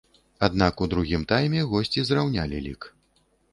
Аднак 0.45 0.81
у 0.85 0.87
другім 0.93 1.27
тайме 1.33 1.61
госці 1.75 2.07
зраўнялі 2.11 2.65
лік. 2.67 2.91